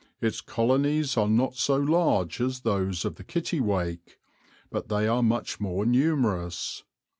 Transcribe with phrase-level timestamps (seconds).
[0.19, 4.17] Its colonies are not so large as those of the Kittiwake,
[4.71, 6.81] but they are much more numerous.